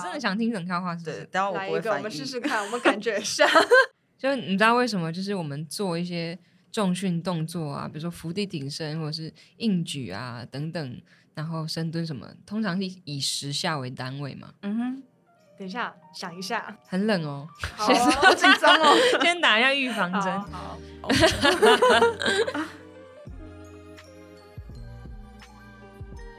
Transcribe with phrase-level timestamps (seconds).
[0.00, 1.16] 我真的想听冷笑话，是不是？
[1.18, 1.98] 对，等下我不会反应。
[1.98, 3.46] 我们试试看，我们感觉一下。
[4.18, 5.12] 就你知道为什么？
[5.12, 6.38] 就是我们做一些
[6.72, 11.02] 重训动作啊，比如说伏地挺身或者是硬举啊等等，
[11.34, 14.52] 然后深蹲什么，通常是以十下为单位嘛。
[14.62, 15.02] 嗯哼。
[15.58, 16.74] 等一下，想一下。
[16.86, 17.46] 很冷哦，
[17.76, 18.96] 好紧张哦。
[19.20, 20.40] 先打一下预防针。
[20.50, 20.78] 好。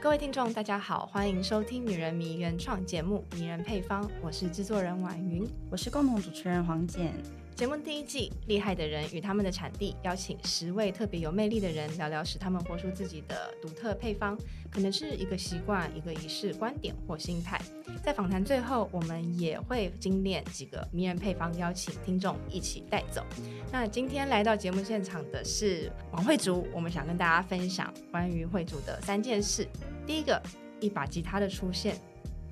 [0.02, 7.14] 各位听众，大家好，欢迎收听《女人迷》原创节目《迷人配方》，我是制作人婉云，我是共同主持人黄简。
[7.54, 14.36] 节目第一季，厉害的人与他们的产地，邀请十位特别有魅力的人，聊聊使他们活出自己的独特配方，
[14.72, 17.60] 可能是一个习惯、一个仪式、观点或心态。
[18.02, 23.24] 在访谈最后，我们也会精炼几个迷人配方，邀请听众一起带走。
[23.70, 29.68] 那今天来到节目现场的是王慧竹，我们想跟大家分享关于慧竹的三件事。
[30.06, 30.40] 第一个，
[30.80, 31.96] 一把吉他的出现。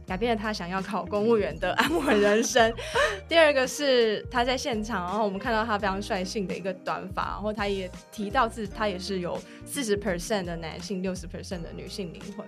[0.07, 2.75] 改变了他想要考公务员的 安稳人生。
[3.29, 12.45] 第二个是他在现场，然后我们看到他非常率性的一个短发，然后他也提到自他也是有四十 percent 的男性，六十 percent 的女性灵魂。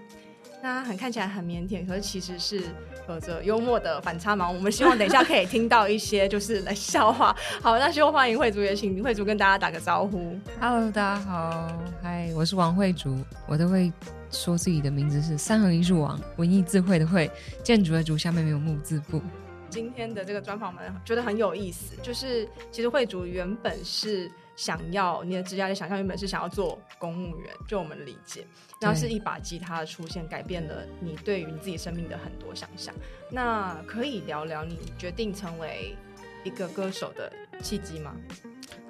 [0.60, 2.62] 那很看起来很腼腆，可是其实是
[3.08, 4.52] 有着幽默的反差萌。
[4.52, 7.32] 我们希望等一下可以听到一些就是来笑话。
[7.62, 10.36] 好，那希望欢迎慧竹，也请慧竹跟大家打个招呼。
[10.60, 13.92] Hello，大家好，嗨，我是王慧竹，我都会。
[14.32, 17.30] 说自己的名字是三横一竖王，文艺智慧的慧，
[17.62, 19.22] 建筑的筑，下面没有木字部。
[19.70, 21.94] 今天的这个专访，我们觉得很有意思。
[22.02, 28.44] 就是其实慧主原本是想要你的职业的想象，原本是想要做公务员，就我们理解。
[28.80, 32.94] 然后是一把吉他的出现，改变了你对于你自己生命的很多想象。
[33.30, 35.96] 那可以聊聊你决定成为
[36.44, 38.14] 一个歌手的契机吗？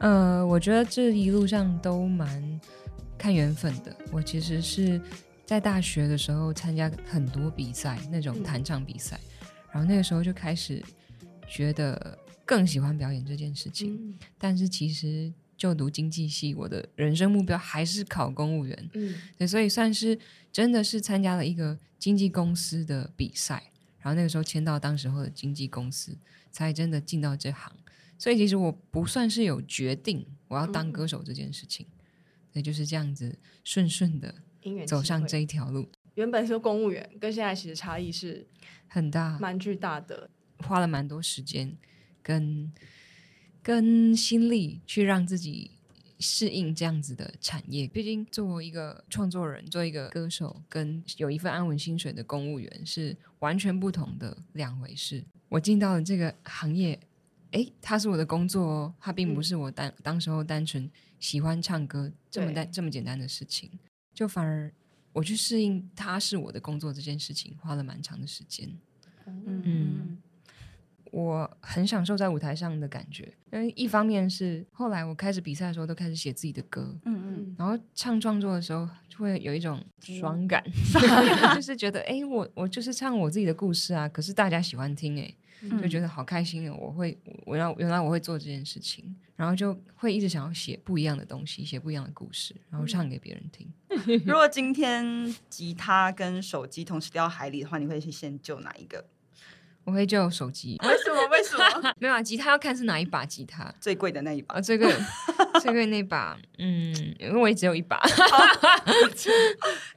[0.00, 2.60] 呃，我觉得这一路上都蛮
[3.16, 3.94] 看缘分的。
[4.10, 5.00] 我其实是。
[5.44, 10.82] 在大学的时候参加很多比赛，那种弹唱比赛，嗯，然后那个时候就开始
[11.46, 13.94] 觉得更喜欢表演这件事情。
[13.94, 18.90] 嗯，但是其实就读经济系，我的人生目标还是考公务员。
[18.94, 20.18] 嗯，对，所以算是
[20.50, 26.17] 真的是参加了一个经纪公司的比赛，然后那个时候签到当时候的经纪公司，
[26.50, 27.70] 才真的进到这行。
[28.17, 34.34] 所以其实我不算是有决定我要当歌手这件事情，嗯，所以就是这样子顺顺的。
[34.86, 38.46] 走上这一条路，原本是公务员，跟现在其实差异是
[38.89, 41.77] 很大，蛮巨大的，花了蛮多时间
[42.23, 42.73] 跟
[43.62, 45.73] 跟心力去让自己
[46.18, 47.86] 适应这样子的产业。
[47.86, 55.24] 毕竟作为一个创作人，做一个歌手，跟有一份安稳薪水的公务员是完全不同的两回事。
[55.48, 56.98] 我进到了这个行业，
[57.50, 63.70] 诶，它是我的工作哦，它并不是我当当时候单纯喜欢唱歌这么单这么简单的事情。
[64.14, 64.73] 就反而
[65.12, 68.68] 我去适应他是我的工作这件事情，花了蛮长的时间。
[69.27, 70.18] 嗯，嗯，
[71.12, 85.36] 我很享受在舞台上的感觉，因为一方面是后来我开始比赛的时候都开始写自己的歌，嗯嗯，然后唱创作的时候就会有一种爽感， 嗯、就是觉得哎、欸，我我就是唱我自己的故事啊，可是大家喜欢听哎、欸。
[85.80, 86.77] 就觉得好开心哦！
[86.80, 93.73] 我会，我要原来我会做这件事情，然后就会一直想要写不一样的东西，写不一样的故事，然后唱给别人听。
[94.27, 99.05] 如果今天吉他跟手机同时掉到海里的话，你会去先救哪一个？
[99.84, 100.78] 我会救手机。
[100.84, 101.26] 为什么？
[101.28, 101.94] 为什么？
[101.98, 104.54] 没有啊，吉他要看是哪一把吉他，最贵的那一把。
[104.56, 104.92] 啊，最贵，
[105.60, 107.96] 最贵那把，嗯，因为我也只有一把。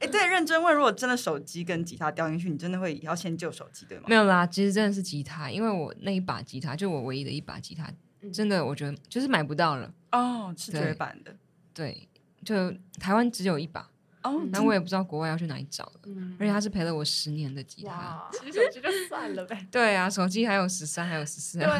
[0.00, 4.04] 欸，对，认真问，如果真的手机跟吉他掉进去，你真的会要先救手机对吗？
[4.08, 7.88] 没有啦，其实真的是吉他，因为我那一把吉他就我唯一的一把吉他，
[8.32, 11.36] 真的我觉得就是买不到了哦，是绝版的。
[11.72, 12.08] 对，
[12.44, 13.88] 就台湾只有一把。
[14.26, 19.64] 哦，那我也不知道国外要去哪里找了，嗯，而且他是陪了我十年的吉他， 其实手机就算了呗。
[19.70, 21.78] 对啊，手机还有十三，还有十四，啊，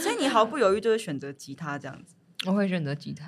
[0.00, 2.14] 所以你毫不犹豫就会选择吉他这样子。
[2.46, 3.26] 我会选择吉他。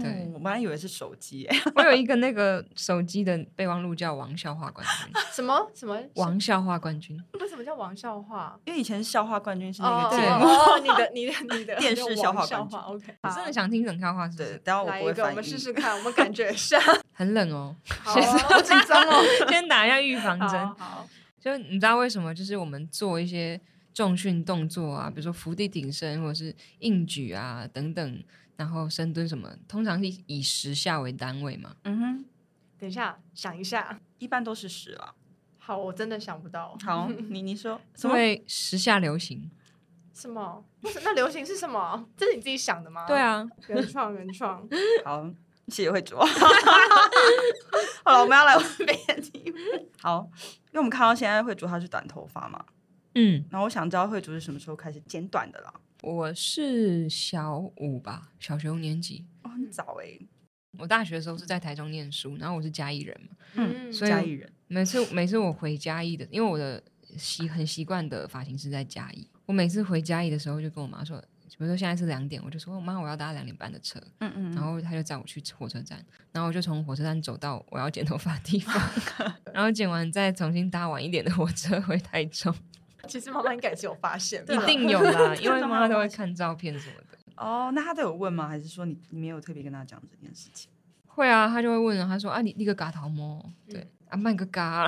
[0.00, 1.48] 对，我本来以为是手机。
[1.76, 5.12] 我有一个那个手机的备忘录叫王笑话冠军。
[5.32, 5.96] 什么什么？
[6.14, 7.16] 王笑话冠军？
[7.38, 8.58] 为什么叫王笑话？
[8.64, 10.46] 因为以前笑话冠军是那个节目。
[10.46, 12.78] 哦，你的你的你的电视笑话冠军。
[12.80, 14.48] OK，我真的想听冷笑话，是不是？
[14.50, 15.30] 对，等下我不会翻译。
[15.30, 16.76] 我们试试看，我们感觉一下。
[17.18, 18.14] 很冷哦，好
[18.62, 19.20] 紧张哦。
[19.50, 20.50] 先打一下预防针。
[20.76, 21.04] 好，
[21.40, 22.32] 就你知道为什么？
[22.32, 23.60] 就是我们做一些
[23.92, 28.22] 重训动作啊，比如说伏地挺身或者是硬举啊等等。
[28.54, 31.74] 然后深蹲什么，通常是以十下为单位嘛。
[31.82, 32.24] 嗯哼，
[32.78, 35.12] 等一下，想一下，一般都是十了。
[35.58, 36.76] 好，我真的想不到。
[36.84, 39.50] 好，你你说，因为时下流行。
[40.14, 40.64] 什么？
[41.04, 42.08] 那流行是什么？
[42.16, 43.06] 这是你自己想的吗？
[43.08, 44.64] 对啊，原创原创。
[45.04, 45.28] 好，
[45.70, 46.16] 谢谢慧筑。
[48.04, 49.56] 好了，我们要来问别的题目。
[50.00, 50.28] 好，
[50.66, 52.64] 因为我们看到现在慧筑她是短头发嘛。
[53.14, 55.72] 嗯，然后我想知道慧筑是什么时候开始剪短的啦？
[56.02, 59.26] 我是小五吧，小学五年级。
[59.42, 60.28] 哦，很早哎、欸。
[60.78, 64.52] 我大学的时候是在台中念书，然后我是嘉义人嘛，嗯，所以嘉义人。
[64.68, 66.80] 每次每次我回嘉义的，因为我的
[67.16, 71.20] 习很习惯的发型是在嘉义，我每次回嘉义的时候就跟我妈说，
[71.56, 78.74] 比如说现在是两点，我就说我妈我要搭两点半的车，嗯嗯，然后他就载我去火车站，然后我就从火车站走到我要剪头发的地方，
[79.54, 82.54] 然后剪完再重新搭晚一点的火车回台中。
[83.08, 87.18] 其实妈妈应该也是有发现，一定有啦， 因为妈妈都会看照片什么的。
[87.36, 88.48] 哦，那他都有问吗？
[88.48, 90.70] 还是说你你没有特别跟他讲这件事情？
[91.06, 93.52] 会啊，他就会问啊，她说啊，你你个嘎头么？
[93.68, 94.86] 对，嗯、啊，卖个嘎。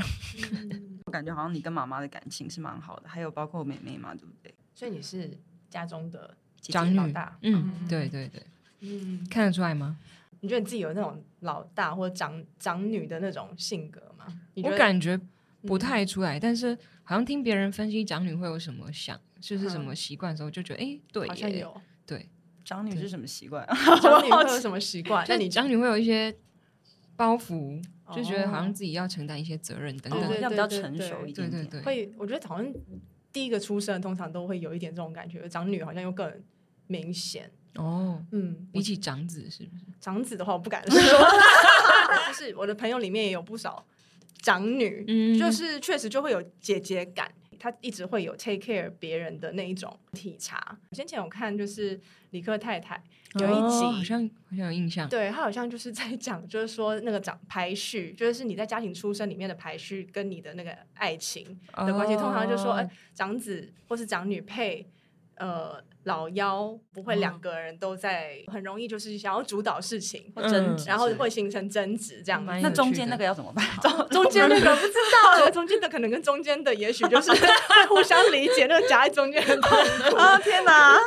[1.06, 4.54] 我感觉好像你跟妈妈的感情是蛮好的，还有包括妹妹嘛，对不对？
[4.74, 5.36] 所以你是
[5.68, 8.42] 家中的长女老大，嗯，嗯对对对，
[8.80, 9.96] 嗯，看得出来吗？
[10.40, 14.26] 你觉得你自己有那种老大或者长长女的那种性格吗？
[14.62, 15.20] 我感觉
[15.62, 16.78] 不太出来，嗯、但是。
[17.02, 21.76] 好像听别人分析长女会有什么想，就是什么习惯的时候，就觉得哎、欸，对，好像有。
[22.06, 22.28] 对，
[22.64, 23.66] 长女是什么习惯？
[24.00, 25.26] 长女会有什么习惯？
[25.28, 26.32] 那你长女会有一些
[27.16, 27.82] 包袱，
[28.14, 31.50] 就觉得好像自己要承担一些责任等等，要比较成熟一点。
[31.50, 32.72] 对对对，会，我觉得好像
[33.32, 36.42] 第一个出生通常都会有一点这种感觉，长女好像又更
[36.86, 37.50] 明显。
[37.76, 39.84] 哦，嗯，比起长子是不是？
[40.00, 40.98] 长子的话我不敢说，
[42.28, 43.86] 就是我的朋友里面也有不少。
[44.42, 47.30] 长女，嗯，就是确实就会有姐姐感，
[47.60, 50.76] 她一直会有 take care 别人的那一种体察。
[50.92, 53.00] 先前我看就是李克太太
[53.34, 61.44] 有一集，哦、好像好像有印象，对，他好像就是在讲，就是说那个长排序，就是你在家庭出生里面的排序跟你的那个爱情
[61.76, 64.88] 的关系，哦、通常就说，哎、呃，长子或是长女配，
[65.36, 65.80] 呃。
[66.04, 72.42] 老幺不会两个人都在，很容易就是想要主导事情或争执，然后会形成争执这样。
[72.62, 73.64] 那中间那个要怎么办？
[73.82, 74.94] 中中间那个不知
[75.38, 79.70] 道， 中间的可能跟中间的也许就是会互相理解，那个夹在中间很痛
[80.08, 80.16] 苦。
[80.16, 80.98] 啊天哪！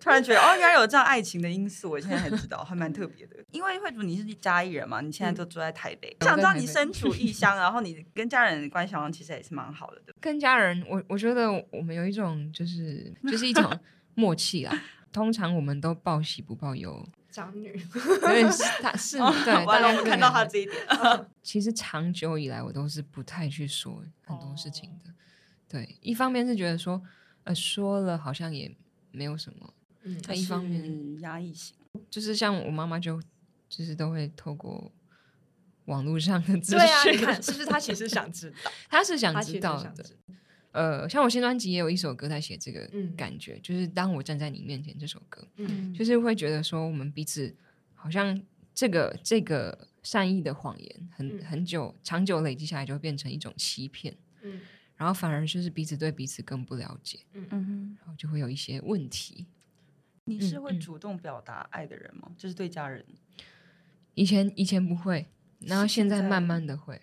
[0.00, 3.36] 突然觉得哦，原来有这样爱情的因素，我现在才知道，还蛮特别的。
[3.52, 10.02] 因为慧主你是嘉义人嘛，你现在都住在台北，想知道你身处异乡， 然后你跟家人的关系好像其实也是蛮好的。
[10.20, 13.70] 跟家人，我我觉得我们有一种就是就是一种。
[14.14, 14.82] 默契啊，
[15.12, 17.08] 通常我们都报喜不报忧。
[17.30, 17.72] 长女，
[18.20, 18.42] 对，
[18.82, 20.76] 他是 对，大家看到他这一点。
[21.42, 25.10] 其实长久以来，我都是不太去说很多事情的。
[25.66, 27.02] 对，一方面是觉得说，
[27.44, 28.70] 呃，说了好像也
[29.12, 29.72] 没有什么。
[30.02, 31.74] 嗯，他一方面压抑型，
[32.10, 33.18] 就是像我妈妈就
[33.66, 34.92] 就是都会透过
[35.86, 40.04] 网络上的资讯，对啊，你看是不是他其实想知道， 他是想知道的。
[40.72, 47.54] 呃，像我新专辑也有一首歌在写这个感觉，嗯、就是当我站在你面前这首歌，嗯，就是会觉得说我们彼此
[47.94, 48.40] 好像
[48.74, 54.60] 这个这个善意的谎言很，很很久长久累积下来就会变成一种欺骗，嗯，
[54.96, 59.46] 然后反而就是彼此对彼此更不了解，嗯嗯，然后就会有一些问题。
[60.24, 62.28] 你是会主动表达爱的人吗？
[62.30, 63.04] 嗯、就是对家人？
[64.14, 65.26] 以前以前不会，
[65.58, 67.00] 然后现在慢慢的会。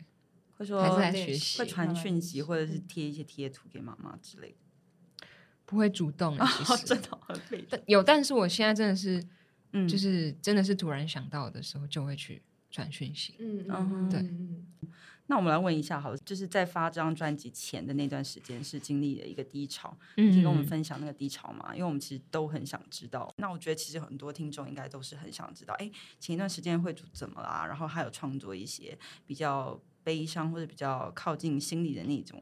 [0.59, 5.25] 会说还是在学习，会传讯息，或者是贴一些贴图给妈妈之类的，
[5.65, 6.37] 不会主动。
[6.37, 7.79] 其实、哦、真的很被动。
[7.87, 9.25] 有，但是我现在真的是，
[9.71, 13.35] 嗯，就是真的是突然想到的时候，就会去传讯息。
[13.39, 14.89] 嗯嗯，对。
[15.27, 21.69] 那我们来问一下，好了，就是在发这张专辑前的那段时间，是经历了一个低潮，可以跟我们分享那个低潮吗？
[21.73, 23.33] 因为我们其实都很想知道。
[23.37, 25.89] 那我觉得其实很多听众应该都是很想知道，哎，
[26.19, 27.63] 前一段时间慧筑怎么啦？
[27.65, 29.79] 然后还有创作一些比较。
[30.09, 32.41] 悲伤或者比较靠近心理的那种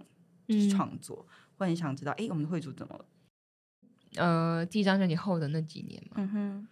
[0.69, 3.05] 创作，嗯、会很想知道，哎，我们的会主怎么了？
[4.15, 6.67] 呃，第一张专辑后的那几年嘛，嗯哼，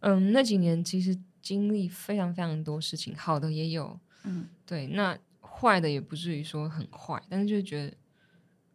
[0.00, 7.96] 嗯，那几年其实经历非常非常多事情，好的也有，嗯，对，那坏的也不至于说很坏，但是就是觉得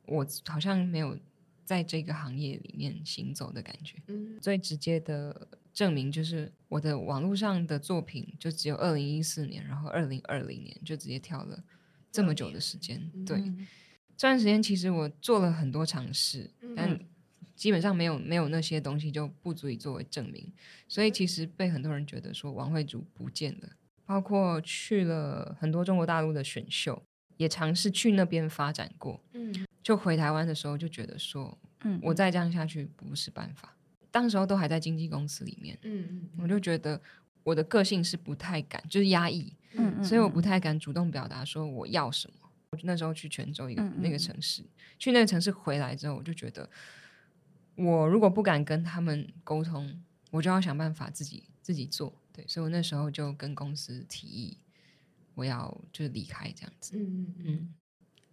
[0.07, 1.15] 我好像没有
[1.63, 5.47] 在这个行业里面行走的感觉，嗯，最直接的。
[5.73, 11.63] 证明就是我的网络上的作品就只有二零一四年，然后二零二零年就直接跳了
[12.11, 13.11] 这么久的时间。
[13.25, 13.67] 对，嗯、
[14.15, 16.99] 这段时间其实我做了很多尝试，嗯、但
[17.55, 20.51] 基本上没有没有那些东西就不足以作为证明。
[20.87, 23.69] 所以其实被很多人觉得说王慧竹不见了，
[24.05, 27.01] 包括去了很多中国大陆的选秀，
[27.37, 29.19] 也尝试去那边发展过。
[29.33, 33.75] 嗯，就回台湾的时候就觉得说，嗯，我再这样下去不是办法。
[34.13, 37.01] 当时候都还在经纪公司里面，嗯嗯，我就觉得
[37.41, 42.35] 我的个性是不太敢，就是压抑，嗯嗯，所以我不太敢主动表达说我要什么。
[42.69, 44.63] 我那时候去泉州一个那个城市，
[44.99, 46.69] 去那个城市回来之后，我就觉得
[47.75, 52.13] 我如果不敢跟他们沟通，我就要想办法自己自己做。
[52.31, 54.57] 对，所以我那时候就跟公司提议，
[55.33, 56.95] 我要就是离开这样子。
[56.95, 57.73] 嗯嗯嗯。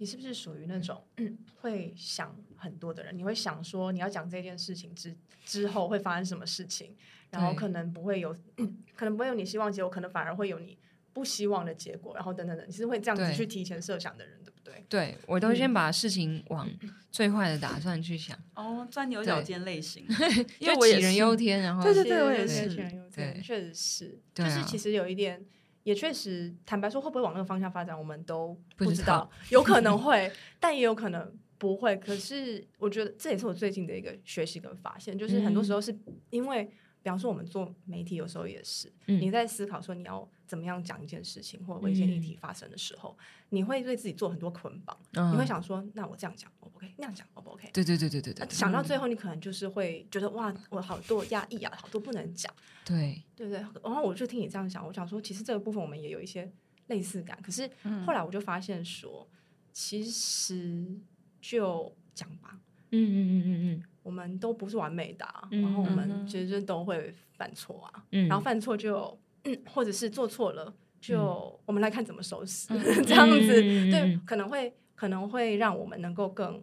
[0.00, 3.16] 你是不是属于那种、嗯、会想很多的人？
[3.16, 5.14] 你会想说你要讲这件事情之
[5.44, 6.96] 之后会发生什么事情，
[7.28, 10.78] 然后可能不会有，嗯、 可能不会有你希望结果，可能反而会有你
[11.12, 14.82] 不希望的结果，然后等等等，你是会这样子去提前设想的人，对不对？
[14.88, 16.66] 对，我都先把事情往
[17.12, 18.38] 最坏的打算去想。
[18.54, 20.06] 哦，钻牛角尖类型，
[20.60, 25.44] 因为杞人忧天，然后对对对，我也是杞人忧天，确实是，就是其实有一点。
[25.82, 28.94] 也确实，坦白说，会不会往那个方向发展，我们都不知道。
[28.96, 31.96] 知道有可能 会，但也有可能不会。
[31.96, 35.96] 可是，我觉得这也是我最近的一个学习跟发现，就是很多时候是
[36.28, 36.72] 因为，嗯、
[37.02, 44.96] 比方说我们做媒体，有时候也是、嗯、你在思考说你要怎么样讲一件事情，或者一件议题发生的时候，嗯、你会对自己做很多捆绑。
[45.14, 46.92] 嗯、你会想说，那我这样讲，O 不 OK？
[46.98, 47.70] 那样讲，O 不 OK？
[47.72, 48.48] 对对对对对对。
[48.50, 52.52] 想到最后，你可能就是会觉得，哇，我好多压抑啊，好多不能讲。
[52.84, 53.22] 对。
[53.36, 56.50] 对对，然后我就听你这样想，我想说，其实这个部分我们也有一些
[56.88, 57.40] 类似感。
[57.42, 57.68] 可是
[58.06, 59.38] 后来我就发现说，嗯、
[59.72, 60.98] 其实
[61.40, 62.60] 就讲吧，
[62.90, 63.72] 嗯嗯嗯嗯。
[63.72, 76.62] 嗯，我们都不是完美的、啊，嗯、然后我们其实都会犯错啊，嗯、然后犯错就、嗯、或者是做错了，就我们来看怎么收拾，嗯、这样子，嗯、对，可能会可能会让我们能够更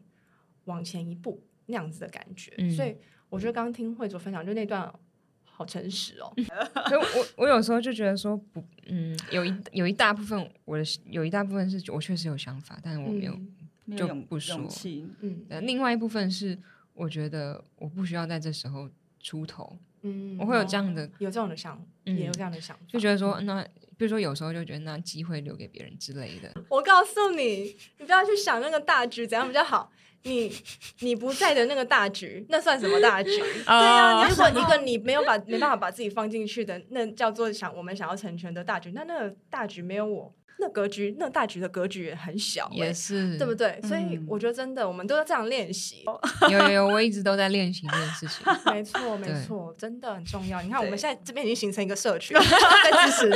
[0.66, 2.54] 往前一步那样子的感觉。
[2.58, 2.96] 嗯、所以
[3.30, 4.94] 我觉得刚刚听会主分享就那段。
[5.58, 6.32] 好诚实哦！
[6.88, 13.34] 所以我我有时候就觉得说不，嗯，有一有一大部分我的有一大部分是我确实有想法，但是我没有、
[13.88, 14.70] 嗯、就不说。
[15.22, 16.56] 嗯，另外一部分是
[16.94, 18.88] 我觉得我不需要在这时候
[19.20, 19.76] 出头。
[20.04, 23.64] 嗯，我会有这样的、哦、有这样的想，嗯、也有这样的想法，就觉得说那
[23.98, 26.54] 比如说有时候就觉得那机会留给别人之类的。
[26.70, 29.92] 我告诉你，你不要去想那个大局怎样比较好。
[30.24, 30.54] 你
[31.00, 33.30] 你不在的那个大局，那算什么大局？
[33.40, 43.80] 对啊，如果一个你没有把没办法把自己放进去的，那叫做想我们想要成全的大局，那那个大局没有我，那格局那大局的格局也很小，也是对不对？
[43.84, 46.04] 所以我觉得真的，我们都要这样练习。
[46.50, 48.46] 有有有，我一直都在练习这件事情。
[48.74, 50.62] 没错没错，真的很重要。
[50.62, 53.36] 你看我们现在这边已经形成一个社群，在支持你，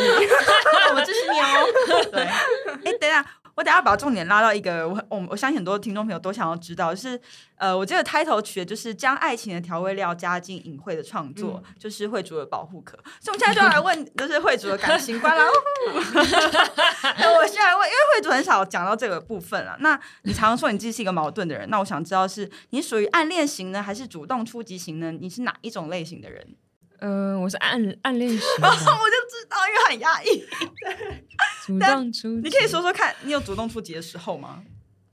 [0.89, 2.09] 我们支持你哦。
[2.11, 3.25] 对，哎，等一下。
[3.61, 7.21] 我等下把重点拉到一个，我我我相信很多听众朋友都想要知道，就是
[7.57, 12.97] 呃，我这个 title 取的就是将爱情的调味料加进隐晦的创作，嗯、就是慧主的保护壳。
[13.19, 15.43] 所以我们现在就要来问，就是慧主的感情观了。
[17.19, 19.77] 那我现在问，因为慧主很少讲到这个部分了。
[19.79, 25.11] 那你常常说你自己是一个矛盾的人，那我想知道是你属于暗恋型呢，还是主动出击型呢？
[25.11, 26.55] 你是哪一种类型的人？
[27.01, 30.45] 呃，我是暗暗恋型， 我就知道，因为很压抑。
[30.79, 31.25] 对，
[31.65, 34.63] 主动出击，你可以说说看，你有主动出击的时候吗？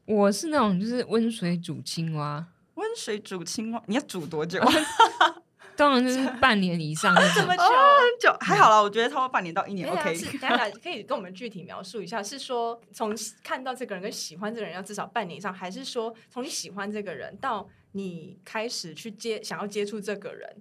[0.04, 4.62] 我是那种就是温水煮青蛙，温水煮青蛙，你要煮多久？
[5.76, 7.62] 当然就是半年以上，这么久，
[8.20, 9.88] 久还好啦，我觉得差不多半年到一年。
[9.88, 10.14] OK，
[10.82, 20.56] 可以跟我们具体描述一下，是说从看到这个人跟喜欢这个人要至少半年以上，还是说从你喜欢这个人到你开始去接想要接触这个人？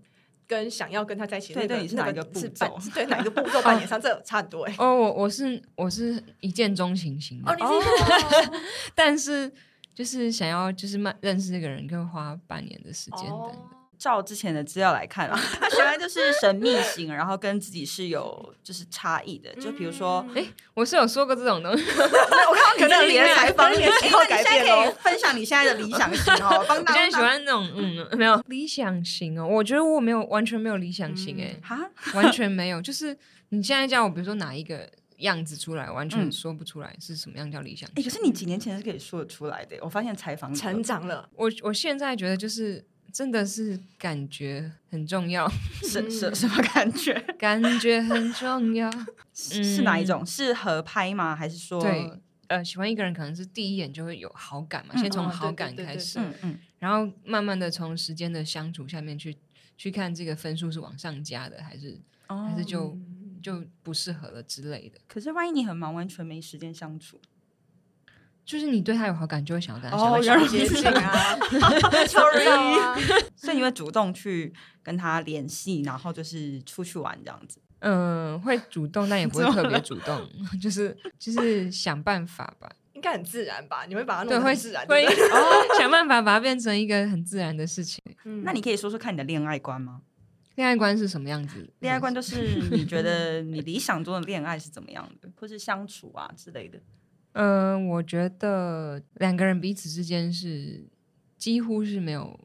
[0.48, 2.80] 跟想要跟他在一起，对对，你是哪一个步骤？
[2.94, 3.62] 对，哪一个步骤？
[3.62, 4.74] 半年上这差很多哎。
[4.78, 7.52] 哦，我我是我是一见钟情型的。
[7.52, 8.52] 哦，你是，
[8.96, 9.52] 但是
[9.94, 13.77] 就是想要就是慢认识这个人，可以花半年的时间的。
[13.98, 19.54] 照之前的资料来看啊，他喜欢就是神秘型，然后跟自己是有就是差异的。
[19.56, 21.84] 就比如说，哎，我是有说过这种东西。
[21.84, 26.64] 我看到可能你的采访也以后改变了，分享你现在的理想型哦。
[26.70, 29.48] 我现在喜欢那种嗯，没有理想型哦。
[29.48, 32.82] 我觉得我没有完全没有理想型哎，哈，完全没有。
[32.82, 33.18] 就是
[33.50, 34.88] 你现在叫我，比如说哪一个
[35.18, 38.04] 样子出来，完全说不出来是什么样叫理想型。
[38.04, 39.76] 可是你几年前是可以说得出来的。
[39.82, 41.28] 我发现采访成长了。
[41.36, 42.86] 我我现在觉得就是。
[43.12, 45.50] 真的是感觉很重要，
[45.82, 47.14] 是是什么感觉？
[47.40, 48.92] 感觉很重要，
[49.34, 50.26] 是哪一种？
[50.26, 51.36] 是合拍吗？
[51.36, 52.12] 还是说，对，
[52.48, 59.36] 呃，喜欢一个人可能是第一眼就会有好感嘛，先从好感开始，嗯嗯，然后慢慢的从时间的相处下面去
[59.78, 62.98] 去看这个分数是往上加的，还是还是就
[63.42, 65.00] 就不适合了之类的。
[65.08, 67.20] 可是万一你很忙，完全没时间相处。
[68.48, 71.38] 就是你对他有好感，就会想要跟他相接近啊。
[73.36, 77.60] 所以你会主动去跟他联系，然后就是出去玩这样子。
[77.80, 80.28] 嗯，会主动，但也不会特别主动，
[80.62, 82.72] 就是就是想办法吧。
[82.94, 83.86] 应该很自然吧？
[83.86, 85.06] 你会把它弄会自然，会
[85.78, 88.02] 想办法把它变成一个很自然的事情。
[88.44, 90.02] 那你可以说说看你的恋爱观吗？
[90.56, 91.70] 恋爱观是什么样子？
[91.82, 96.80] 恋爱观就是你觉得你理想中的恋爱是怎么样的，或是相处啊之类的。
[97.38, 100.84] 嗯、呃，我觉得两个人彼此之间是
[101.38, 102.40] 几乎是没有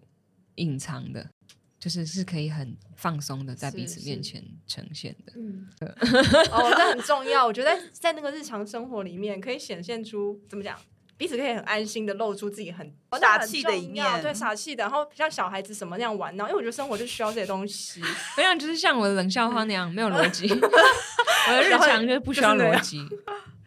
[0.56, 1.30] 隐藏的，
[1.78, 5.32] 就是是可以很放松的在彼此面前呈现的。
[5.36, 5.88] 嗯，对
[6.52, 7.46] 哦，这很重要。
[7.46, 10.78] 我觉得在那个日常生活里面，可以显现出怎么讲
[11.16, 18.00] 彼此可以很安心的露出自己很傻气的一面，对傻气的，然后像小孩子什么那样玩，然后因为我觉得生活就需要这些东西，
[18.36, 23.00] 不像就是像我的冷笑话那样没有逻辑， 我的日常就是不需要逻辑。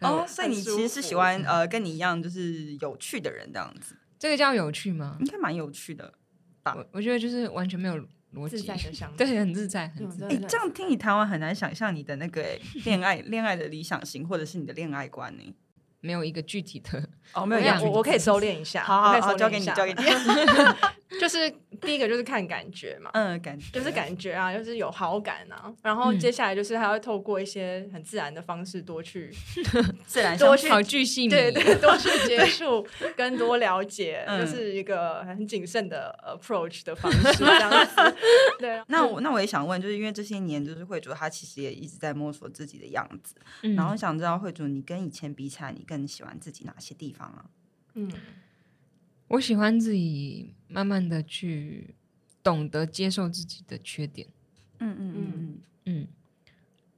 [0.00, 5.16] 哦，所以你其实是喜欢呃跟你一样就是有趣的人这样子，这个叫有趣吗？
[5.20, 6.12] 应该蛮有趣的
[6.62, 6.74] 吧？
[6.76, 7.96] 我我觉得就是完全没有
[8.34, 8.66] 逻辑，
[9.16, 10.26] 对，很自在，很自在。
[10.28, 15.54] 哎，这样听你谈完很难想象你的那个恋爱恋爱的理想型，或者是你的恋爱观呢？
[16.00, 20.00] 没有一个具体的哦，没有，我我可以收敛一下，好好好，交给你，交给你。
[21.20, 21.48] 就是
[21.80, 25.72] 第一个就是看感觉嘛，嗯，感觉就是感觉啊，就是有好感啊。
[25.82, 29.30] 然后接下来就是还会透过一些很自然的方式多去
[30.06, 32.84] 自然多去好巨细对对，多去 接触
[33.16, 38.16] 跟多了解，就是一个很谨慎的 approach 的方式这样子。
[38.58, 43.36] 对，那我那我也想问，就是因为这些年就是慧主他其实也一直在摸索自己的样子，
[43.76, 47.44] 然后想知道慧主你跟以前比起来，你更喜欢自己哪些地方啊？
[47.94, 48.10] 嗯。
[49.28, 51.94] 我喜欢自己慢慢的去
[52.42, 54.28] 懂得接受自己的缺点，
[54.78, 55.60] 嗯嗯嗯嗯。
[55.86, 56.08] 嗯，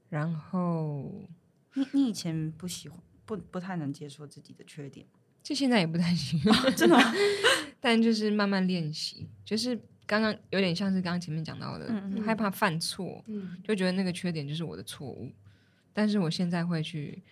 [0.08, 1.28] 然后
[1.74, 5.06] 你你以前不喜欢不不太能接受自己的缺点，
[5.42, 6.40] 就现在也不太行，
[6.76, 6.96] 真的，
[7.80, 12.22] 但就是慢慢练习，就是刚刚有点像是刚刚前面讲到的，嗯嗯。
[12.22, 15.30] 害怕犯错，嗯，就觉得那个缺点就是我的错误，
[15.92, 17.22] 但是我现在会去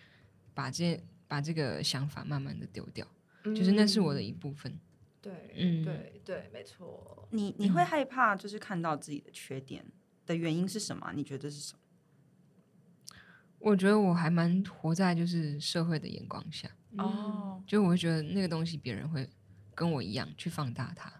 [0.54, 3.06] 把这把这个想法慢慢的丢掉，
[3.44, 4.78] 就是那是我的一部分。
[5.26, 7.26] 对，嗯，对对，没错。
[7.32, 9.84] 你你会害怕，就是看到自己的缺点
[10.24, 11.12] 的原因是什么？
[11.14, 11.80] 你觉得是什么？
[13.58, 19.28] 我觉得我还蛮活在就是社会的眼光下哦，就我会觉得那个东西别人会
[19.74, 21.12] 跟我一样去放大它，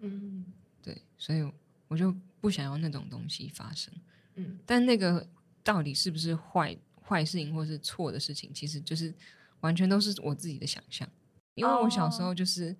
[0.00, 0.44] 嗯，
[0.82, 1.50] 对，所以
[1.88, 3.94] 我就不想要那种东西发生，
[4.34, 5.26] 嗯，但那个
[5.62, 9.14] 到底是不是坏坏事情或是错的事情，其实就是
[9.60, 11.08] 完全都是我自己的想象，
[11.54, 12.70] 因为我小时候就是。
[12.70, 12.76] 哦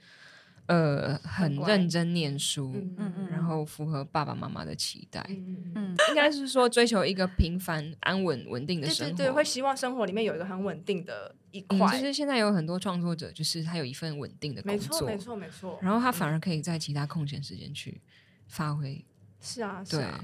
[0.67, 11.99] 呃，很认真念书，嗯嗯，然后符合爸爸妈妈的期待，嗯嗯，应该是说追求一个平凡、安稳、稳定的生活，对对对，会希望生活里面有一个很稳定的一块。
[11.99, 18.01] 其实现在有很多创作者，就是他有一份稳定的工作，没错没错没错，然后他反而可以在其他空闲时间去
[18.47, 19.05] 发挥。
[19.43, 20.19] 是啊，是啊，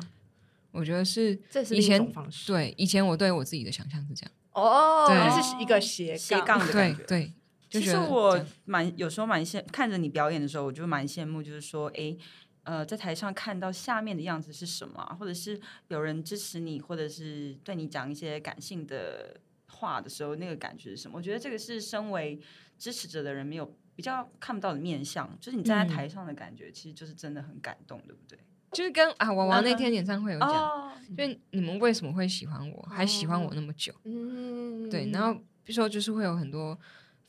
[0.71, 2.11] 我觉得是，这是以前
[2.47, 7.33] 对以前我对我自己的想象是这样，哦，这是一个斜斜杠的感觉，对。
[7.71, 12.17] 其实我蛮有时候蛮羡看着你表演的时候，我就蛮羡慕，就是说，哎，
[12.65, 21.17] 呃，在台上看到下面的样子是什么，或者是有人支持你，或者是对你讲一些感性的话的时候，那个感觉是什么？
[21.17, 22.41] 我觉得这个是身为
[22.77, 28.37] 支持者的人没有比较看不到的面相，就是你站在台上的感觉，其实就是真的很感动，对不对？
[28.73, 33.93] 就是跟啊，王王那天演唱会有讲，哦、就你们为什么会喜欢我，还喜欢我那么久？
[34.05, 36.77] 嗯，对，然后比如说就是会有很多。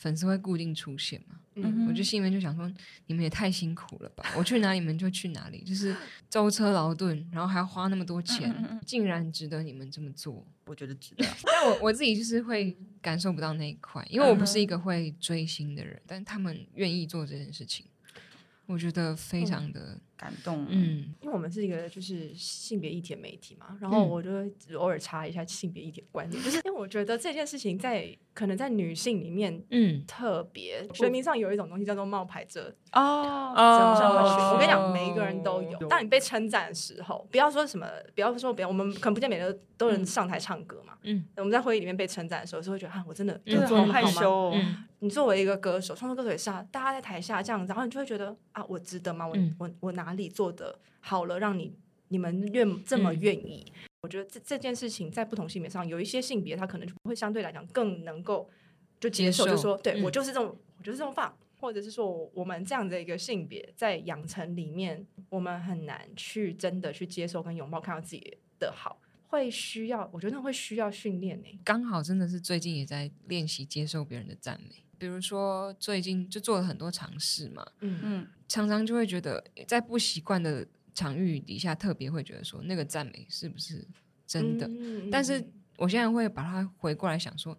[0.01, 1.35] 粉丝会固定出现嘛？
[1.53, 2.67] 嗯，我就心里面就想说，
[3.05, 4.25] 你们也太辛苦了吧！
[4.35, 5.95] 我去哪里，你们就去哪里，就是
[6.27, 10.43] 舟车劳顿，然后还要花那么多钱，竟然值得你们这么做？
[10.65, 11.23] 我觉得值得。
[11.45, 17.85] 但我我自己就是会感受不到那一块，因为我不是一个会追星的人，但他们愿意做这件事情，
[18.71, 20.65] 我觉得非常的感动。
[20.69, 28.17] 嗯，因为我们是一个就是性别议题媒体嘛，然后我就会偶尔查一下性别议题观念，就是因为我觉得这件事情在。
[28.33, 33.51] 可能在女性里面，嗯，特别学名上有一种东西叫做冒牌者哦。
[33.53, 35.77] 我跟你讲，每一个人都有。
[35.89, 40.93] 当你被称赞的时候，不要说什么，不要说别人，我们可能不见每个都能上台唱歌嘛。
[41.03, 44.53] 嗯，我们在会议里面被称赞的时候，是会觉得啊，我真的真的好害羞。
[45.03, 49.27] 你作为一个歌手，创作歌手也是啊，大家在台下这样子，然后你就会觉得啊，我值得吗？
[49.27, 51.75] 我我我哪里做的好了，让你
[52.09, 53.65] 你们愿这么愿意？
[54.03, 58.47] 我觉得这这件事情在不同性别上，有一些性别他可能就会相对来讲更能够
[58.99, 71.59] 就接受，接受就说对、嗯、我就是这种，我就是这种放，或者是说我们这样的一个性别在养成里面，我们很难去真的去接受跟拥抱，看到自己的好，会需要，我觉得会需要训练呢。
[71.63, 80.65] 刚好真的是最近也在练习接受别人的赞美，比如说最近就做了很多尝试嘛，嗯嗯，常常就会觉得在不习惯的。
[80.93, 83.87] 场域底下特别会觉得说那个赞美是不是
[84.27, 84.67] 真的？
[84.67, 85.41] 嗯、但是
[85.77, 87.57] 我现在会把它回过来想说，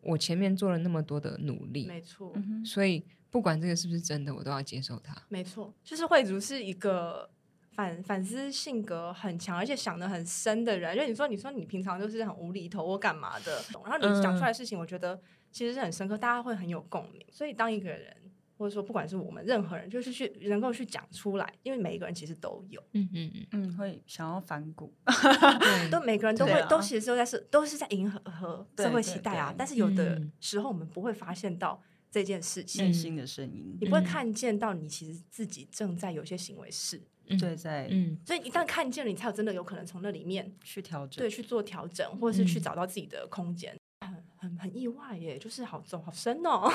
[0.00, 5.14] 我前面做了那么多的努力，没错，所以不管这个是不是真的，我都要接受它。
[5.28, 7.28] 没错，就是慧筑是一个
[7.72, 10.96] 反反思性格很强，而且想得很深的人。
[10.96, 15.20] 就你说，你说你平常就是很无厘头或干嘛的，然后你讲出来的事情，我觉得
[15.52, 17.24] 其实是很深刻，大家会很有共鸣。
[17.30, 18.16] 所以当一个人。
[18.58, 23.46] 或者说，不管是我们任何人，就是去能够去讲出来，因为每一个人其实都有，嗯嗯嗯。
[23.50, 24.94] 嗯，会想要反骨，
[25.90, 29.52] 都每个人都会，啊、都其实都在是都是在迎合和社会期待啊。
[29.58, 43.76] 但是有的时候我们不会发现到这件事情，内心的声音，你不会看见到你其实自己正在有些行为是，嗯、对，在，嗯，所以一旦看见了，你才有真的有可能从那里面去调整，对，去做调整，或者是去找到自己的空间。
[44.62, 46.62] 很意外耶，就是好重好深哦。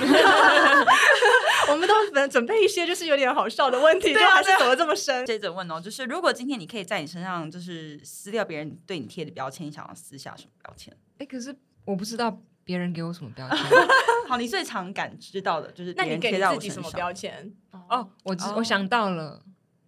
[1.70, 5.26] 我们都准准备一些就是有点好笑的问题，对、啊，还是走的这么深。
[5.26, 10.96] 接着问哦，就是如果今天你可以在你身上就是撕掉别人对你贴的标签，你想要撕下什么标签？
[11.18, 12.42] 哎，可是我不知道。
[12.68, 13.58] 别人给我什么标签？
[14.28, 16.52] 好，你最常感知到的就是别人贴在我身上。
[16.52, 17.54] 那你给自己什么标签？
[17.72, 19.42] 哦，我知、哦、我想到了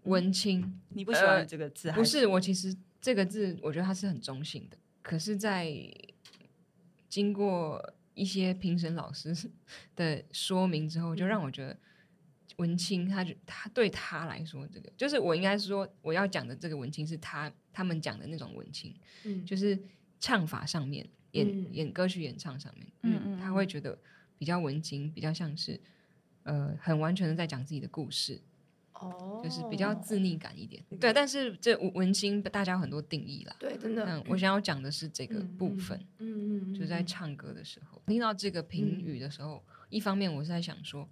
[0.04, 0.80] 文青。
[0.88, 1.90] 你不喜欢这个字？
[1.90, 4.78] 呃、不是，我其实这个字我觉得它是很中性的。
[5.02, 5.66] 可是，在
[7.10, 9.36] 经过一些评审老师
[9.98, 11.78] 的说明之后，就让我觉得
[12.58, 18.96] 文青他，他就他对他来说，这个就是我应该说我要讲的这个文青是他他们讲的那种文青，
[19.26, 19.78] 嗯，就是
[20.20, 21.06] 唱法上面。
[21.34, 23.96] 演演歌曲演唱上面，嗯，嗯他会觉得
[24.40, 25.80] 比较文青，比较像是
[26.42, 28.42] 呃很完全的在讲自己的故事，
[29.00, 30.84] 哦，就是比较自溺感一点。
[30.90, 34.06] 嗯、对，但是这文青大家有很多定义啦，对，真的。
[34.06, 41.10] 嗯，我想要讲的是这个部分，嗯嗯，就是在唱歌的时候，听到这个评语的时候，嗯、一方面我是在想说，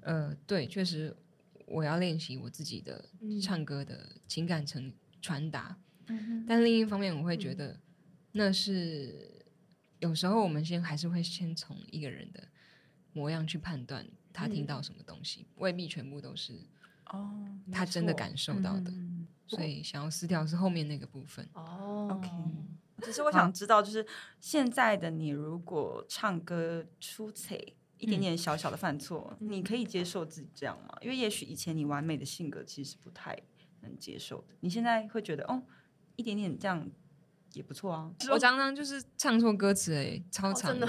[0.00, 1.16] 呃，对，确实
[1.66, 3.04] 我要练习我自己的
[3.42, 7.78] 唱歌的情感层传达，嗯，但另一方面我会觉得。
[8.32, 9.46] 那是
[10.00, 12.46] 有时候我们先还是会先从一个人的
[13.14, 16.52] 模样去判断他听到什么东西，嗯、未必全部都是
[17.10, 17.30] 哦
[17.72, 22.08] 他真的感受到的，嗯、所以想要撕掉是后面那个部分哦。
[22.10, 22.28] OK，
[23.02, 24.06] 只是我想知道，就是
[24.40, 27.56] 现在的你，如果唱歌出彩
[27.98, 30.96] 一点点小小的犯错，嗯、你可以接受自己这样吗？
[31.02, 33.38] 因为也许以前你完美的性格其实是不太
[33.80, 35.62] 能接受的，你现在会觉得哦，
[36.16, 36.88] 一点点这样。
[37.54, 40.86] 也不错啊，我常常就是唱错歌词哎，超长的。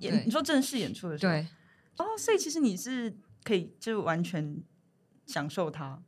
[0.00, 1.46] 演 你说正式演出的时候，对
[1.96, 4.62] 哦，所以其实你是可以就完全
[5.26, 6.02] 享受它。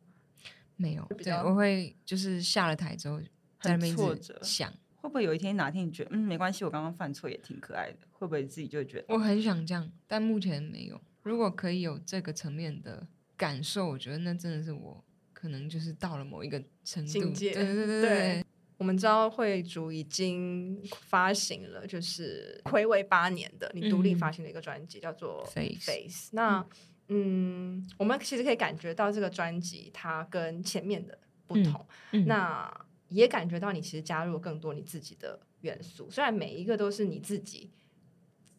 [0.76, 3.18] 没有，对，我会就是下了台之后
[3.60, 11.00] 在那边挫折想，会不会有一天哪天你觉得嗯没关系，我刚刚犯错也挺可爱的，会不会自己就觉得我很想这样，但目前没有。
[11.22, 15.02] 如果可以有这个层面的感受，我觉得那真的是我
[15.32, 17.52] 可能就是到了某一个程度，境界。
[17.52, 18.44] 对对对对，对。
[18.78, 25.78] 我们知道会主已经发行了，就是暌违八年的你独立发行的一个专辑，嗯、叫做《Face》。
[25.86, 26.68] Face 那嗯，
[27.08, 36.10] 嗯，我们其实可以感觉到这个专辑它跟前面的不同，嗯嗯、那也感觉到你其实加入了更多你自己的元素。
[36.10, 37.70] 虽然每一个都是你自己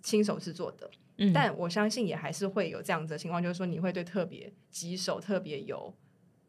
[0.02, 5.94] 亲手制作的，嗯、但我相信也还是会有这样子的情况，就是说你会对特别几首特别有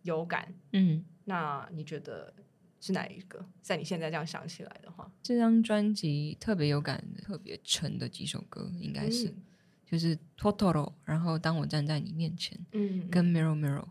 [0.02, 0.54] 有感。
[0.72, 2.32] 嗯，那你觉得？
[2.80, 3.44] 是哪一个？
[3.61, 9.42] 在你现在这样想起来的话，这张专辑特别有感、特别沉的几首歌，应该是、嗯、
[9.90, 10.72] 就是《Totoro》，
[11.05, 13.85] 然后当我站在你面前，嗯，跟《Mirror Mirror》，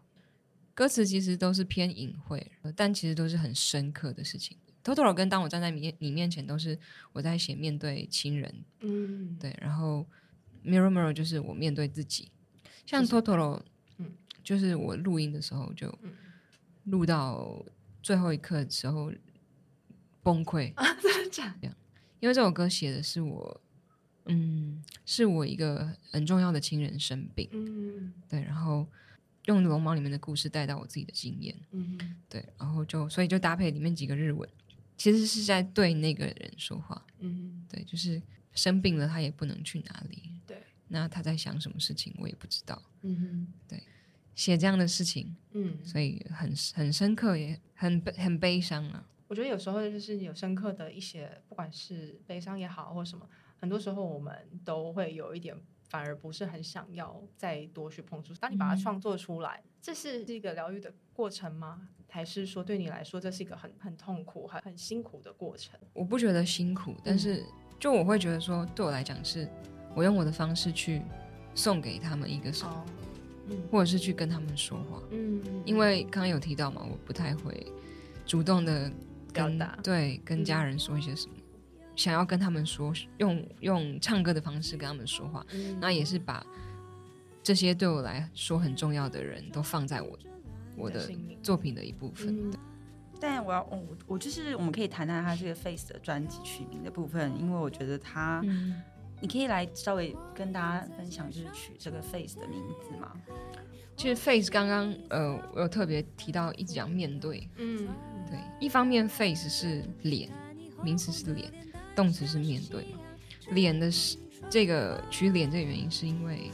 [0.74, 4.58] 歌词其实都是偏隐晦，但其实都是很深刻的事情。
[4.90, 6.78] 《Totoro》跟当我站在你你面前，都是
[7.14, 9.56] 我在写面对亲人，嗯，对。
[9.60, 10.06] 然后
[10.70, 12.32] 《Mirror Mirror》就是我面对自己，
[12.86, 13.60] 像《Totoro》，
[13.98, 14.12] 嗯，
[14.44, 15.98] 就是我录音的时候就
[16.86, 17.66] 录到。
[18.04, 19.12] 最后一刻的时候
[20.24, 20.86] 崩溃啊！
[21.02, 21.68] 真的假的？
[22.22, 23.62] 因为这首歌写的是我，
[24.28, 28.88] 嗯，是我一个很重要的亲人生病，嗯，对，然后
[29.46, 31.98] 用《龙猫》里面的故事带到我自己的经验，嗯，
[32.30, 34.48] 对，然后就所以就搭配里面几个日文，
[34.98, 38.22] 其实是在对那个人说话，嗯，对，就是
[38.54, 43.82] 生病了，他也不能去哪里，对，那他在想什么事情，我也不知道，嗯哼，对。
[44.36, 49.04] 写这样的事情，嗯，所以很很深刻，也很很悲伤啊。
[49.28, 53.28] 我觉得有时候就是有深刻的一些，不管是悲伤也好，或什么，
[53.60, 55.56] 很多时候我们都会有一点，
[55.90, 58.34] 反而不是很想要再多去碰触。
[58.36, 61.90] 当你把它创作出来，嗯、这是一个疗愈的过程吗？
[62.10, 65.80] 还是说对你来说这是一个很很痛苦、很很辛苦的过程？
[65.94, 67.44] 我不觉得辛苦，但是
[67.80, 69.48] 就我会觉得说，对我来讲是，
[69.96, 71.02] 我用我的方式去
[71.54, 72.72] 送给他们一个什么。
[72.72, 72.86] 哦
[73.72, 77.66] 或者是去跟他们说话，嗯，因为刚刚有提到嘛，我不太会
[78.26, 78.92] 主动的
[79.32, 81.37] 表达，对，跟家人说一些什么，嗯、
[81.98, 86.42] 想要跟他们说，用用唱歌的方式跟他们说话，嗯、那也是把
[87.44, 90.18] 这些对我来说很重要的人都放在我
[90.78, 91.12] 我的
[91.44, 92.34] 作品的一部分。
[92.34, 92.60] 嗯、对。
[93.20, 98.42] 但我要，我我就是我们可以谈谈他这个 Face 的专辑取名的部分，因为我觉得他。
[98.46, 98.82] 嗯。
[99.20, 103.14] 你可以来稍微跟大家分享，就是取这个 face 的名字吗？
[103.96, 107.88] 其实 face 刚刚呃，我有特别提到，一直讲面对，嗯，
[108.30, 110.30] 对，一方面 face 是脸，
[110.84, 111.52] 名词是脸，
[111.98, 113.00] 动词是面对嘛，
[113.50, 114.18] 脸的是
[114.50, 116.52] 这个取脸这个原因，是因为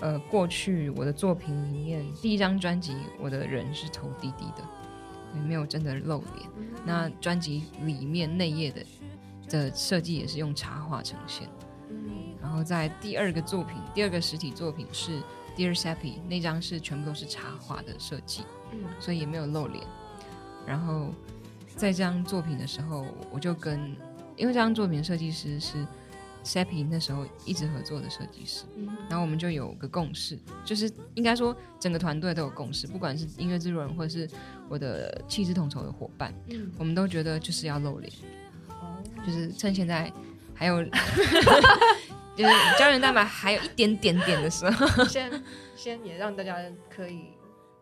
[0.00, 4.64] 呃，过去我的作品里面，第一张专辑我的人是头低低的，
[5.36, 6.50] 也没有真的露脸。
[6.84, 8.84] 那专辑里面内页的
[9.48, 11.48] 的设计也是用插画呈现。
[12.42, 15.20] 然后在第二个作品，第二个实体作品是
[15.56, 18.42] Dear Seppy 那张是全部都是插画的设计，
[18.98, 19.84] 所以也没有露脸。
[20.66, 21.12] 然后
[21.76, 23.94] 在这张作品的时候，我就跟，
[24.40, 25.86] 因为这张作品设计师是
[26.44, 28.64] Seppi 那时候一直合作的设计师，
[29.08, 34.28] 然后我们就有个共识，就是应该说整个团队都有共识，不管是音乐制作人或者是
[34.68, 36.34] 我的气质统筹的伙伴，
[36.78, 38.10] 我们都觉得就是要露脸，
[39.26, 40.10] 就是趁现在
[40.54, 40.84] 还有。
[42.36, 45.30] 就是胶原蛋白还有一点点点的时候， 先
[45.76, 46.56] 先也让大家
[46.88, 47.24] 可以，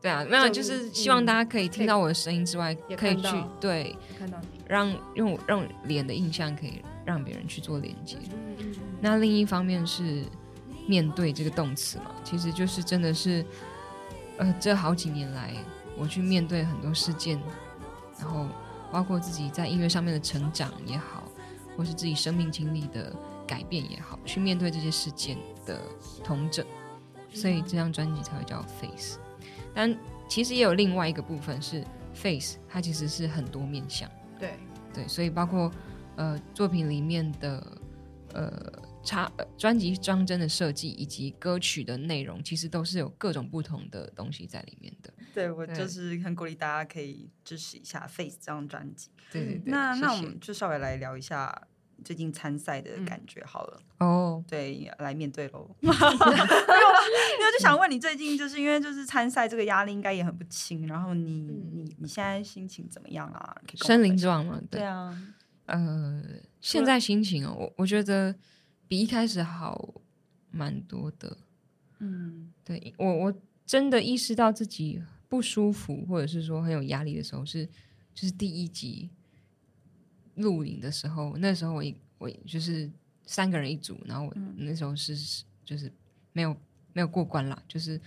[0.01, 3.29] 对啊，没有，就是希望大家可以听到我的声音之外，可以，可以去
[3.61, 8.17] 对看到你，让用让脸的印象可以让别人去做连接。
[9.01, 10.25] 那另一方面是
[10.87, 13.45] 面对这个动词嘛，其实就是真的是，
[14.37, 15.53] 呃，这好几年来
[15.97, 17.41] 我去面对很多事件，
[18.19, 18.47] 然后
[18.93, 21.25] 包括自己在音乐上面的成长也好，
[21.77, 23.13] 或是自己生命经历的。
[23.49, 25.81] 改变也好，去面对这些事件的
[26.23, 26.67] 同整，
[27.33, 29.19] 所以这张专辑才会叫 Face。
[29.73, 29.97] 但
[30.29, 34.07] 其实也有另外一个部分是 Face，它其实是很多面向。
[34.39, 34.55] 对
[34.95, 35.71] 对，所以包括
[36.17, 37.81] 呃作品里面的
[38.33, 38.73] 呃
[39.03, 45.13] 插呃专辑装帧的设计以及歌曲的内容，其实都是有各种不同的东西在里面的。
[45.35, 49.11] 对，我就是很鼓励大家可以支持一下 Face 这张专辑。
[49.31, 49.95] 对对对，那。
[49.95, 51.68] 那我们就稍微来聊一下。
[52.05, 54.45] 最近参赛的感觉好了哦，oh.
[54.47, 55.69] 对，来面对喽。
[55.81, 61.41] 没有，因为就想问你，最近就是因为就是参赛这个压力应该也很不轻，然后你
[61.73, 63.57] 你你现在心情怎么样啊？
[63.77, 64.61] 森林之王吗？
[64.71, 65.17] 对啊，
[65.67, 66.23] 呃，
[66.61, 68.35] 现在心情哦，我我觉得
[68.87, 70.01] 比一开始好
[70.51, 71.37] 蛮多的。
[71.99, 73.35] 嗯，对我我
[73.67, 77.67] 真的意识到自己不舒服或者是说很有压力的时候是
[78.15, 79.11] 就是第一集。
[80.39, 82.91] 录影的时候，那时候我一我就是
[83.27, 85.93] 三个人一组，然后我那时候是就是
[86.33, 86.57] 没有
[86.93, 88.01] 没有过关啦，就是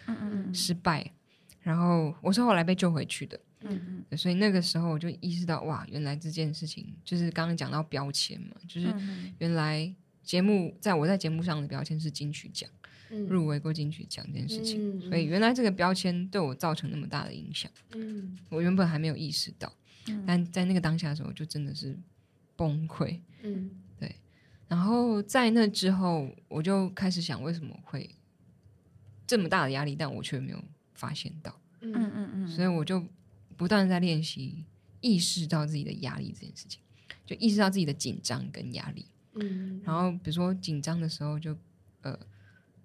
[0.54, 1.12] 失败。
[1.62, 8.92] 然后我是后来被救回去的，嗯嗯，所以那个时候我就意识到，哇，原来这件事情就是刚刚讲到标签嘛，就是
[9.38, 12.68] 原来节目在我在节目上的标签是金曲奖，
[13.28, 19.72] 入围过金曲奖这件事情，所以原来这个标签对我造成那么大的影响，嗯，我原本还没有意识到，
[20.26, 21.96] 但在那个当下的时候，就真的是。
[22.62, 24.16] 崩溃，嗯，对。
[24.68, 28.08] 然后在那之后，我就开始想，为什么会
[29.26, 32.48] 这么大的压力，但我却没有发现到，嗯嗯嗯。
[32.48, 33.04] 所以我就
[33.58, 34.64] 不断在练习
[35.00, 36.80] 意识到自己的压力这件事情，
[37.26, 39.82] 就意识到自己的紧张跟压力，嗯。
[39.84, 41.60] 然后比如说紧张的时候就，就
[42.02, 42.20] 呃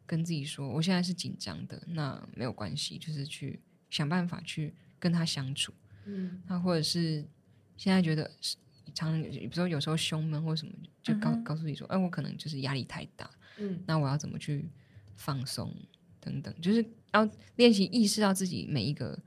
[0.07, 3.61] 跟自己说，我现在是紧张的，那没有关系，就是去
[3.91, 5.75] 想办法去跟他相处，
[6.07, 6.41] 嗯。
[6.47, 7.23] 那或者是
[7.77, 8.31] 现在觉得
[8.97, 9.03] 是。
[9.03, 14.71] 常，比如说有时候胸闷或什么，就告告诉你说，哎、我可能就是压力太大，嗯，那我要怎么去
[15.17, 15.71] 放松
[16.19, 16.83] 等等，就是
[17.13, 19.19] 要练习意识到自己每一个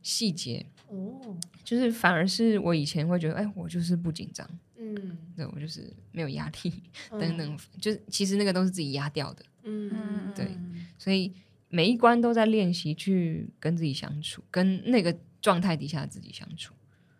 [0.00, 6.72] 细节，哦，就是反而是我以前会觉得，哎，我就是不紧张，嗯，对，我就是没有压力
[7.10, 10.56] 等等，嗯、就是其实那个都是自己压掉的，嗯，对，
[10.96, 11.34] 所以
[11.68, 16.74] 每一关都在练习去跟自己相处，跟那个状态底下的自己相处，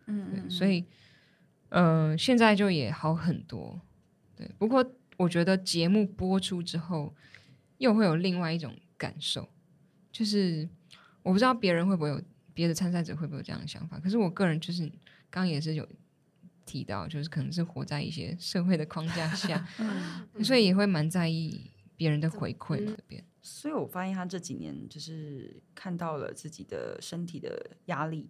[0.05, 0.85] 嗯，对，所以。
[1.69, 3.79] 嗯、呃，现在就也好很多，
[4.35, 4.49] 对。
[4.57, 4.83] 不过
[5.17, 7.13] 我觉得节目播出之后，
[7.77, 9.47] 又会有另外一种感受，
[10.11, 10.67] 就是
[11.21, 12.21] 我不知道别人会不会有，
[12.53, 13.99] 别的参赛者会不会有这样的想法。
[13.99, 14.87] 可是我个人就是
[15.29, 15.87] 刚刚也是有
[16.65, 19.67] 提到，就是可能是活在一些社会的框架下，
[20.43, 22.95] 所以也会蛮在意别人的回馈。
[23.41, 28.29] 所以我发现他这几年就是看到了自己的身体的压力，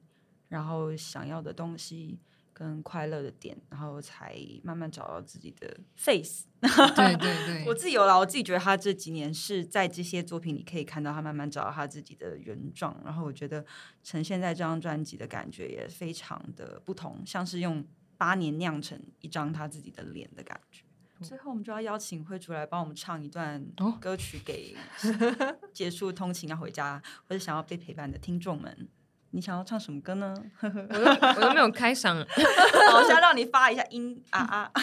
[0.49, 2.19] 然后想要的东西。
[2.59, 6.43] 跟快乐的点，然后才慢慢找到自己的 face。
[6.59, 13.65] 对对对，我自己有了，我自己觉得他这几年是在这些作品里可以看到他慢慢找到他自己的原状，然后我觉得
[14.03, 20.83] 呈现在这张专辑的感觉也非常的不同，像是用八年酿成一张他自己的脸的感觉。
[21.19, 23.65] 哦、最后我们就要邀请慧竹来帮我们唱一段
[24.01, 24.75] 歌曲给
[25.71, 28.89] 结束通勤要回家或者想要被陪伴的听众们。
[29.31, 30.33] 你想要唱什么歌呢？
[30.61, 34.81] 我都我都没有开嗓， 我，想让你发一下音啊啊啊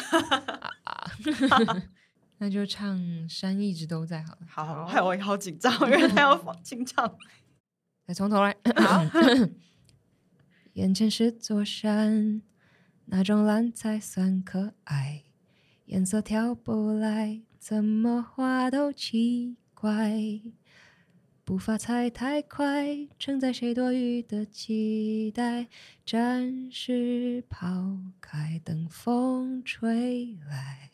[0.85, 1.11] 啊！
[2.39, 2.97] 那就唱
[3.29, 4.47] 《山一直都在》好了。
[4.47, 7.17] 好好，害我好紧张，因为他要放清唱。
[8.07, 8.55] 再从头来。
[8.77, 9.05] 好
[10.75, 12.43] 眼前是座山，
[13.07, 15.25] 哪种蓝才算可爱？
[15.87, 17.43] 颜色调不来。
[17.59, 20.13] 怎么画都奇怪。
[21.47, 25.69] 步伐踩太快，承载谁多余的期待？
[26.05, 30.91] 暂时抛开，等风吹来。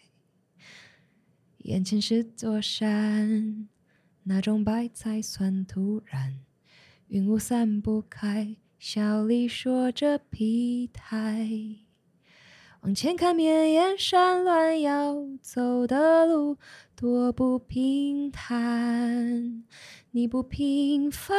[1.61, 3.67] 眼前是座山，
[4.25, 6.41] 那种白菜算突然？
[7.09, 11.49] 云雾散不开，笑里说着疲态。
[12.83, 16.59] 往前看，绵延山峦，要走的路
[16.95, 19.65] 多不平坦。
[20.15, 21.35] 你不平凡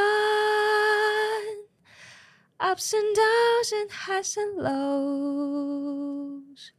[2.57, 6.71] ，ups and downs and highs and lows，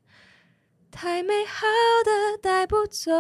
[0.91, 1.69] 太美好
[2.05, 3.13] 的带不走。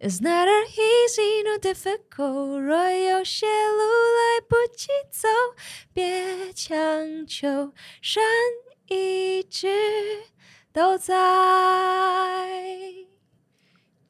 [0.00, 5.28] It's neither easy nor difficult，若有些路来不及走，
[5.92, 8.24] 别强求，山
[8.88, 10.24] 一直
[10.72, 11.12] 都在。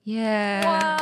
[0.04, 0.60] 耶！
[0.64, 0.96] 哇。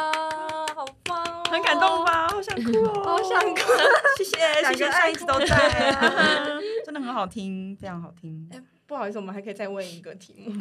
[0.74, 2.26] 好棒哦，很感动吧？
[2.28, 3.60] 好想哭哦， 好想哭。
[4.16, 5.92] 谢谢，谢谢，爱一直都在，
[6.84, 8.48] 真的很好听，非常好听。
[8.50, 10.54] 哎，不好意思，我们还可以再问一个题目。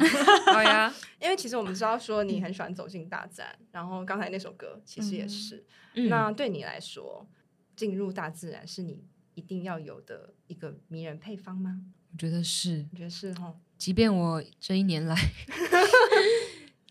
[0.52, 5.64] 好呀，因为其实我们知道说你很喜欢走进大自然，然后刚才那首歌其实也是。
[6.08, 7.26] 那对你来说，
[7.74, 9.02] 进入大自然是你
[9.34, 11.80] 一定要有的一个迷人配方吗？
[12.12, 13.54] 我觉得是，我觉得是哈。
[13.78, 15.16] 即便我这一年来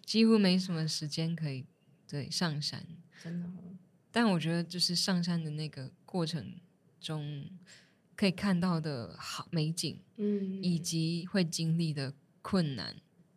[0.09, 1.63] 几乎没什么时间可以
[2.07, 2.83] 对上山。
[3.23, 3.47] 真的，
[4.11, 6.55] 但我觉得就是上山的那个过程
[6.99, 7.45] 中，
[8.15, 12.95] 可以看到的好美景，嗯，以及会经历的困难，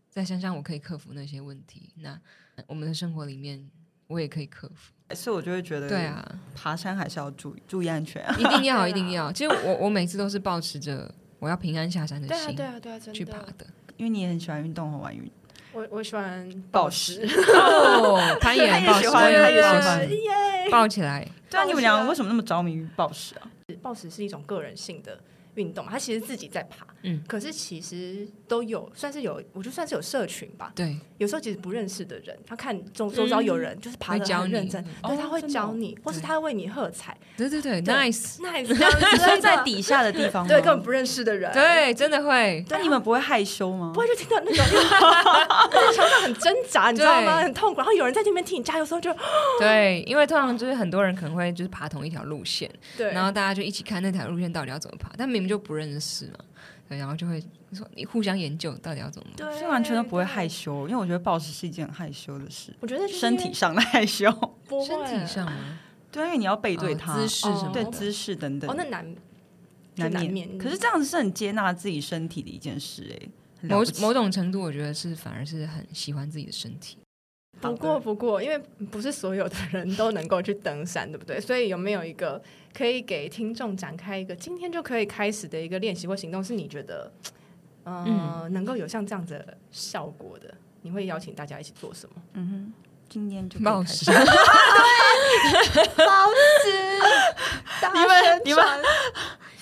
[0.09, 1.93] 在山上我可以克服那些问题。
[1.97, 2.19] 那
[2.67, 3.71] 我们的生活里面，
[4.07, 4.95] 我也可以克服。
[5.15, 9.31] 所以我就会觉得，对啊，爬山还是要注意注意安全啊，一定要一定要。
[9.31, 13.67] 其实我我每次都是保持着我要平安下山的心，对啊对啊对啊，去爬的。
[13.99, 15.31] 因为你也很喜欢运动和玩运。
[15.73, 21.27] 我我喜欢宝石哦， 攀岩抱石，我也喜欢，抱起来。
[21.51, 23.49] 对啊，你们俩为什么那么着迷于宝石啊？
[23.83, 25.19] 宝石是一种个人性的。
[25.55, 30.73] 运动，他其实自己在爬，嗯，可是其实都有算是有，我觉得算是有社群吧。
[30.75, 37.17] 对，有时候其实不认识的人，他看周周遭有人就是爬的很认真，对，他会教你，或是他会为你喝彩。
[37.37, 38.39] 对对对，nice。
[38.41, 38.75] nice， 就
[39.35, 42.65] 是在底下的地方，对，根本不认识的人，对，真的会。
[42.69, 43.91] 那你们不会害羞吗？
[43.95, 44.65] 不会，就听到那种
[45.73, 47.41] 在墙上很挣扎，你知道吗？
[47.43, 49.15] 很痛苦，然后有人在那边替你加油时候，就
[49.59, 55.93] 对，因为通常就是很多人可能会就是爬同一条路线，对，然后大家就一起看那条路线到底要怎么爬，但明明就不认。
[56.01, 56.39] 识嘛？
[56.89, 62.75] 对，然后就会说你互相研究到底要怎么，对，是完全都不会害羞，因为我觉得抱石是一件很害羞的事。
[62.81, 64.27] 我觉得身体上的害羞，
[64.87, 65.79] 身体上吗？
[66.11, 68.71] 对，因为你要背对他，姿势什么，对姿势等等。
[68.71, 69.15] 哦，那难
[69.97, 70.57] 难免。
[70.59, 73.29] 可是这样子是很接纳自己身体的一件事，哎，
[73.69, 76.97] 某某种程度，我觉得是反而是很喜欢自己的身体。
[77.61, 78.59] 不过不过，因为
[78.91, 81.39] 不是所有的人都能够去登山，对不对？
[81.43, 82.43] 所以有没有一个
[82.77, 87.13] 可以给听众展开一个今天就可以开始的一个练习或行动，是你觉得，
[87.85, 90.53] 呃、嗯，能够有像这样子的效果的？
[90.85, 92.17] 你会邀请大家一起做什么？
[92.33, 92.73] 嗯哼，
[93.09, 94.15] 今天就抱石，抱
[96.65, 96.73] 石，
[97.95, 98.65] 你们你们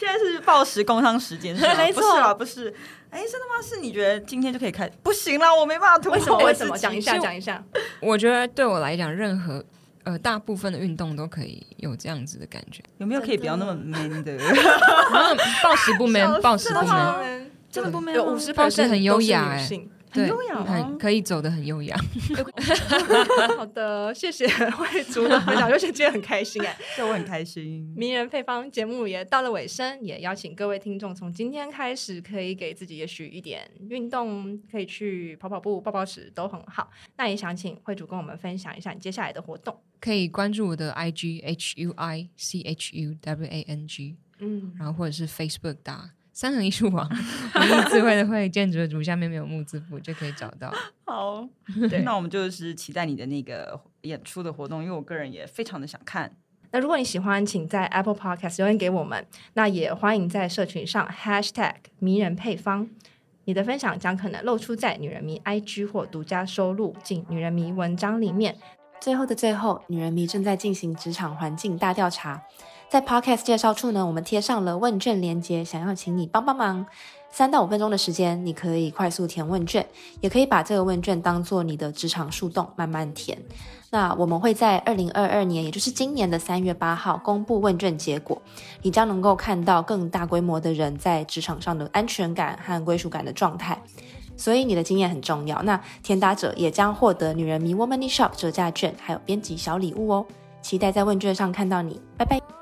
[0.00, 1.74] 现在是报时工商时间是吗？
[1.76, 2.74] 没错，不是啊，不是。
[3.10, 3.60] 哎，真的吗？
[3.62, 4.88] 是你觉得今天就可以开？
[5.02, 6.12] 不行啦，我没办法突破。
[6.16, 6.44] 为什么？
[6.46, 6.78] 为什么？
[6.78, 7.62] 讲一下，讲一下。
[8.00, 9.62] 我觉得对我来讲，任何
[10.04, 12.82] 呃大部分的运动都可以有这样子的感觉。
[12.96, 14.38] 有没有可以不要那么 man 的？
[15.62, 18.14] 暴食不 man，暴食不 man，真的不 man。
[18.14, 19.68] 有五十抱石很优雅哎。
[20.11, 21.96] 很优雅，很可以走得很优雅。
[23.57, 27.92] 好的，谢谢慧竹的分享，而且今天很开心哎，这我很开心。
[27.96, 36.90] 名人配方节目也到了尾声，也邀请各位听众从今天开始可以给自己也许一点运动，可以去跑跑步、抱抱石都很好。
[37.16, 46.11] 那也想请慧竹跟我们分享一下你接下来的活动，可以关注我的 IG H U I C H U W A N G，嗯，然后或者是 Facebook 打。
[46.40, 47.07] 三横艺术网，
[47.55, 50.72] 文艺智慧的慧，建筑的筑，下面没有木字部就可以找到。
[51.05, 51.46] 好，
[51.90, 56.35] 对，那我们就是期待你的那个演出的活动，因为我个人也非常的想看。
[56.71, 59.27] 那如果你喜欢，请在 Apple Podcast 留言给我们。
[59.52, 62.88] 那也欢迎在社群上 Hashtag 迷人配方，
[63.44, 68.56] 你的分享将可能露出在女人迷 IG 或独家收录进女人迷文章里面。
[68.98, 72.42] 最后的最后，女人迷正在进行职场环境大调查。
[72.90, 76.84] 在 Podcast 介绍处呢，我们贴上了问卷链接，想要请你帮帮忙。
[77.30, 79.86] 三到五分钟的时间，你可以快速填问卷，
[80.20, 83.38] 也可以把这个问卷当做你的职场树洞慢慢填。
[83.90, 88.42] 那我们会在二零二二年，也就是今年的三月八号公布问卷结果，
[88.82, 93.80] 你将能够看到更大规模的人在职场上的安全感和归属感的状态。
[94.36, 95.62] 所以你的经验很重要。
[95.62, 100.26] 那填答者也将获得女人迷 Womanly Shop 折价券，还有编辑小礼物哦。
[100.60, 102.60] 期待在问卷上看到你，拜拜。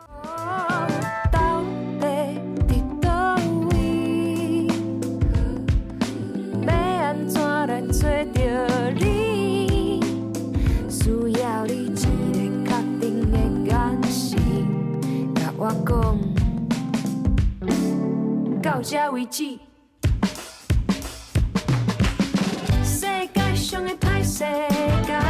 [18.78, 19.58] 到这为止。
[22.84, 23.00] 世
[23.34, 24.44] 界上的歹世
[25.04, 25.27] 界。